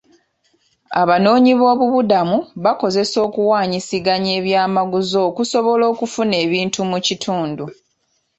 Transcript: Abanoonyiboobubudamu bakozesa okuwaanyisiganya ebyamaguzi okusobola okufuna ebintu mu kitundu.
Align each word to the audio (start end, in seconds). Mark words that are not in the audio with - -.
Abanoonyiboobubudamu 1.01 2.37
bakozesa 2.65 3.17
okuwaanyisiganya 3.27 4.29
ebyamaguzi 4.39 5.17
okusobola 5.29 5.83
okufuna 5.93 6.35
ebintu 6.45 6.79
mu 6.89 6.97
kitundu. 7.07 7.65